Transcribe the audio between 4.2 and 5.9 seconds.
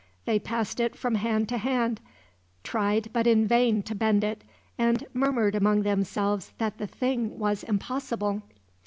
it, and murmured among